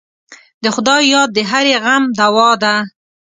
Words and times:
د 0.63 0.65
خدای 0.75 1.01
یاد 1.13 1.29
د 1.33 1.39
هرې 1.51 1.75
غم 1.83 2.03
دوا 2.19 2.49
ده. 2.63 2.75